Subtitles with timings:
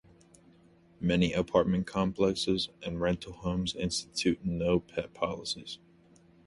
[0.99, 5.77] Many apartment complexes and rental homes institute no pet policies.